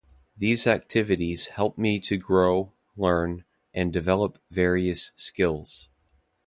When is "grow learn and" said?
2.17-3.93